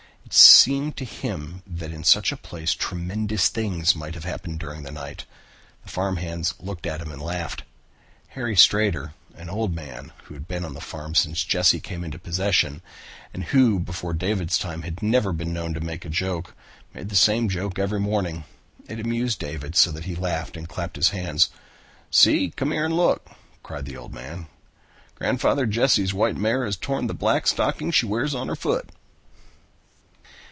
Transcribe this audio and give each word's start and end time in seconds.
It 0.23 0.35
seemed 0.35 0.95
to 0.95 1.03
him 1.03 1.61
that 1.67 1.91
in 1.91 2.05
such 2.05 2.31
a 2.31 2.37
place 2.37 2.71
tremendous 2.73 3.49
things 3.49 3.97
might 3.97 4.13
have 4.13 4.23
happened 4.23 4.59
during 4.61 4.83
the 4.83 4.89
night. 4.91 5.25
The 5.83 5.89
farm 5.89 6.15
hands 6.15 6.53
looked 6.57 6.85
at 6.85 7.01
him 7.01 7.11
and 7.11 7.21
laughed. 7.21 7.63
Henry 8.29 8.55
Strader, 8.55 9.11
an 9.35 9.49
old 9.49 9.75
man 9.75 10.13
who 10.25 10.33
had 10.33 10.47
been 10.47 10.63
on 10.63 10.73
the 10.73 10.79
farm 10.79 11.15
since 11.15 11.43
Jesse 11.43 11.81
came 11.81 12.05
into 12.05 12.17
possession 12.17 12.81
and 13.33 13.43
who 13.45 13.77
before 13.77 14.13
David's 14.13 14.57
time 14.57 14.83
had 14.83 15.01
never 15.03 15.33
been 15.33 15.51
known 15.51 15.73
to 15.73 15.81
make 15.81 16.05
a 16.05 16.09
joke, 16.09 16.53
made 16.93 17.09
the 17.09 17.15
same 17.17 17.49
joke 17.49 17.77
every 17.77 17.99
morning. 17.99 18.45
It 18.87 19.01
amused 19.01 19.39
David 19.39 19.75
so 19.75 19.91
that 19.91 20.05
he 20.05 20.15
laughed 20.15 20.55
and 20.55 20.69
clapped 20.69 20.95
his 20.95 21.09
hands. 21.09 21.49
"See, 22.09 22.51
come 22.55 22.71
here 22.71 22.85
and 22.85 22.95
look," 22.95 23.29
cried 23.63 23.83
the 23.83 23.97
old 23.97 24.13
man. 24.13 24.47
"Grandfather 25.15 25.65
Jesse's 25.65 26.13
white 26.13 26.37
mare 26.37 26.63
has 26.63 26.77
torn 26.77 27.07
the 27.07 27.13
black 27.13 27.47
stocking 27.47 27.91
she 27.91 28.05
wears 28.05 28.33
on 28.33 28.47
her 28.47 28.55
foot." 28.55 28.91